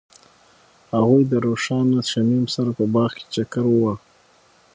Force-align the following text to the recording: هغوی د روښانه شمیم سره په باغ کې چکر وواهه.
هغوی 0.93 1.23
د 1.27 1.33
روښانه 1.45 1.99
شمیم 2.11 2.45
سره 2.55 2.69
په 2.77 2.85
باغ 2.93 3.11
کې 3.17 3.25
چکر 3.35 3.63
وواهه. 3.69 4.01